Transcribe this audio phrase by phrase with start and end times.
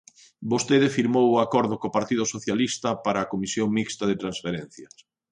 [0.51, 4.93] Vostede firmou o acordo co partido Socialista para a Comisión Mixta de Transferencias.